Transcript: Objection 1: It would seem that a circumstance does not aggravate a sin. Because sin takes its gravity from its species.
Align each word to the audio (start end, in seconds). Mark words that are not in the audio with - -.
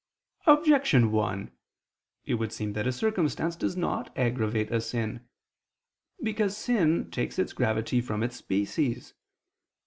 Objection 0.47 1.11
1: 1.11 1.51
It 2.25 2.33
would 2.33 2.51
seem 2.51 2.73
that 2.73 2.87
a 2.87 2.91
circumstance 2.91 3.55
does 3.55 3.77
not 3.77 4.11
aggravate 4.17 4.71
a 4.71 4.81
sin. 4.81 5.27
Because 6.23 6.57
sin 6.57 7.11
takes 7.11 7.37
its 7.37 7.53
gravity 7.53 8.01
from 8.01 8.23
its 8.23 8.35
species. 8.35 9.13